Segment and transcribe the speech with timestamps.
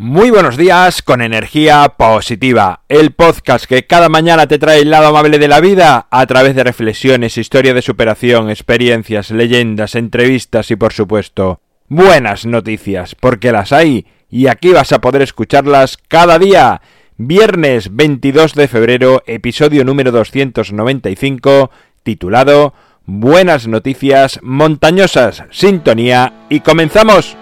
[0.00, 5.08] Muy buenos días con energía positiva, el podcast que cada mañana te trae el lado
[5.08, 10.76] amable de la vida a través de reflexiones, historia de superación, experiencias, leyendas, entrevistas y
[10.76, 16.80] por supuesto buenas noticias, porque las hay y aquí vas a poder escucharlas cada día.
[17.16, 21.72] Viernes 22 de febrero, episodio número 295,
[22.04, 22.72] titulado
[23.04, 27.36] Buenas noticias montañosas, sintonía y comenzamos.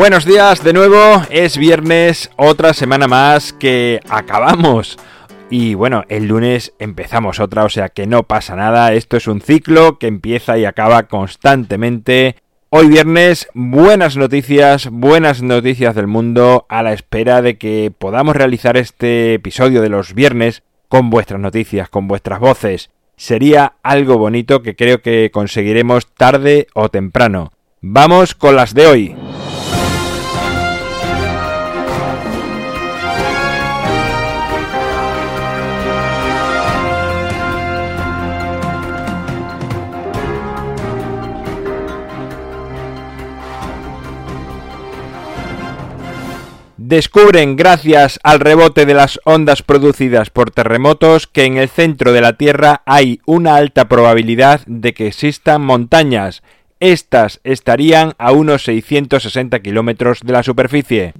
[0.00, 0.96] Buenos días de nuevo,
[1.28, 4.96] es viernes, otra semana más que acabamos.
[5.50, 9.42] Y bueno, el lunes empezamos otra, o sea que no pasa nada, esto es un
[9.42, 12.36] ciclo que empieza y acaba constantemente.
[12.70, 18.78] Hoy viernes, buenas noticias, buenas noticias del mundo, a la espera de que podamos realizar
[18.78, 22.88] este episodio de los viernes con vuestras noticias, con vuestras voces.
[23.18, 27.52] Sería algo bonito que creo que conseguiremos tarde o temprano.
[27.82, 29.16] Vamos con las de hoy.
[46.90, 52.20] Descubren gracias al rebote de las ondas producidas por terremotos que en el centro de
[52.20, 56.42] la Tierra hay una alta probabilidad de que existan montañas.
[56.80, 61.14] Estas estarían a unos 660 kilómetros de la superficie.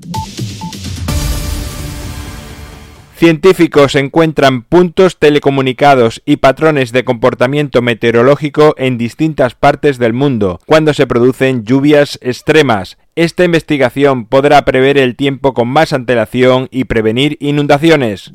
[3.21, 10.95] Científicos encuentran puntos telecomunicados y patrones de comportamiento meteorológico en distintas partes del mundo cuando
[10.95, 12.97] se producen lluvias extremas.
[13.17, 18.31] Esta investigación podrá prever el tiempo con más antelación y prevenir inundaciones.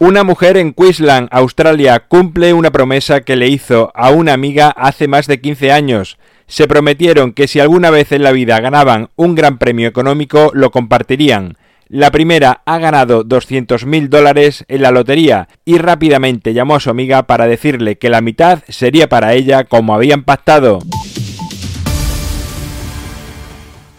[0.00, 5.06] Una mujer en Queensland, Australia, cumple una promesa que le hizo a una amiga hace
[5.06, 6.17] más de 15 años.
[6.48, 10.70] Se prometieron que si alguna vez en la vida ganaban un gran premio económico, lo
[10.70, 11.56] compartirían.
[11.88, 17.24] La primera ha ganado 200.000 dólares en la lotería y rápidamente llamó a su amiga
[17.24, 20.80] para decirle que la mitad sería para ella como habían pactado.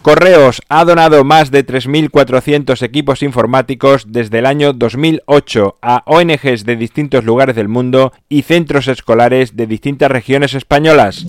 [0.02, 6.76] Correos ha donado más de 3.400 equipos informáticos desde el año 2008 a ONGs de
[6.76, 11.26] distintos lugares del mundo y centros escolares de distintas regiones españolas.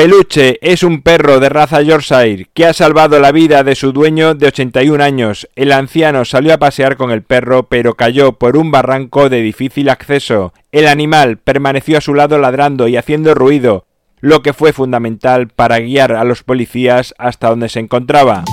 [0.00, 4.34] Peluche es un perro de raza Yorkshire que ha salvado la vida de su dueño
[4.34, 5.46] de 81 años.
[5.56, 9.90] El anciano salió a pasear con el perro pero cayó por un barranco de difícil
[9.90, 10.54] acceso.
[10.72, 13.84] El animal permaneció a su lado ladrando y haciendo ruido,
[14.20, 18.44] lo que fue fundamental para guiar a los policías hasta donde se encontraba.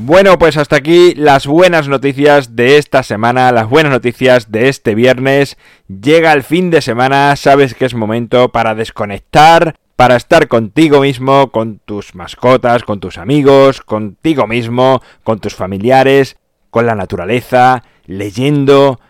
[0.00, 4.94] Bueno, pues hasta aquí las buenas noticias de esta semana, las buenas noticias de este
[4.94, 5.58] viernes.
[5.88, 11.50] Llega el fin de semana, sabes que es momento para desconectar, para estar contigo mismo,
[11.50, 16.36] con tus mascotas, con tus amigos, contigo mismo, con tus familiares,
[16.70, 19.00] con la naturaleza, leyendo.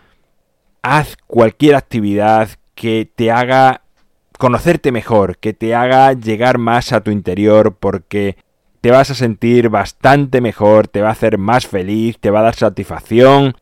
[0.81, 3.83] Haz cualquier actividad que te haga
[4.39, 8.39] conocerte mejor, que te haga llegar más a tu interior, porque
[8.89, 12.45] te vas a sentir bastante mejor, te va a hacer más feliz, te va a
[12.45, 13.55] dar satisfacción.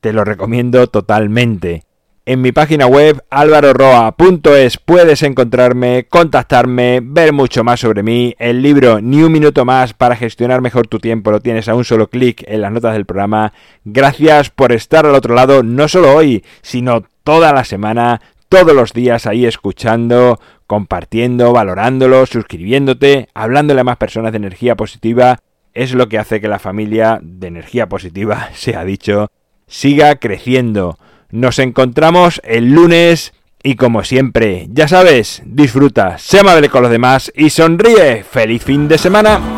[0.00, 1.82] Te lo recomiendo totalmente.
[2.24, 8.34] En mi página web alvaroroa.es puedes encontrarme, contactarme, ver mucho más sobre mí.
[8.38, 11.84] El libro Ni un minuto más para gestionar mejor tu tiempo lo tienes a un
[11.84, 13.52] solo clic en las notas del programa.
[13.84, 18.94] Gracias por estar al otro lado, no solo hoy, sino toda la semana, todos los
[18.94, 25.40] días ahí escuchando, compartiendo, valorándolo, suscribiéndote, hablándole a más personas de energía positiva,
[25.74, 29.32] es lo que hace que la familia de energía positiva, se ha dicho,
[29.66, 30.96] siga creciendo.
[31.32, 33.32] Nos encontramos el lunes
[33.64, 38.22] y como siempre, ya sabes, disfruta, sé amable con los demás y sonríe.
[38.22, 39.49] ¡Feliz fin de semana!